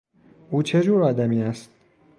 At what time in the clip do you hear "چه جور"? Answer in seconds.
0.63-1.03